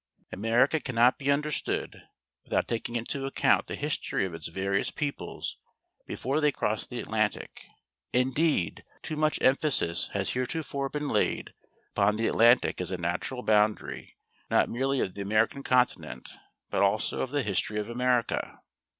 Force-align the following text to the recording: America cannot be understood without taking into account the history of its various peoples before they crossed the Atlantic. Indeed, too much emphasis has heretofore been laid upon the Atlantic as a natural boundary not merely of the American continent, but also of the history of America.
America 0.31 0.79
cannot 0.79 1.19
be 1.19 1.29
understood 1.29 2.01
without 2.43 2.67
taking 2.67 2.95
into 2.95 3.27
account 3.27 3.67
the 3.67 3.75
history 3.75 4.25
of 4.25 4.33
its 4.33 4.47
various 4.47 4.89
peoples 4.89 5.57
before 6.07 6.41
they 6.41 6.51
crossed 6.51 6.89
the 6.89 6.99
Atlantic. 6.99 7.67
Indeed, 8.11 8.83
too 9.03 9.15
much 9.15 9.37
emphasis 9.43 10.07
has 10.13 10.31
heretofore 10.31 10.89
been 10.89 11.07
laid 11.07 11.53
upon 11.91 12.15
the 12.15 12.25
Atlantic 12.27 12.81
as 12.81 12.89
a 12.89 12.97
natural 12.97 13.43
boundary 13.43 14.17
not 14.49 14.69
merely 14.69 15.01
of 15.01 15.13
the 15.13 15.21
American 15.21 15.61
continent, 15.61 16.29
but 16.71 16.81
also 16.81 17.21
of 17.21 17.29
the 17.29 17.43
history 17.43 17.77
of 17.77 17.87
America. 17.87 18.59